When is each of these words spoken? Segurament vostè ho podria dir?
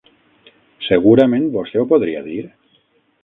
Segurament 0.85 1.45
vostè 1.57 1.81
ho 1.81 1.85
podria 1.93 2.23
dir? 2.31 2.41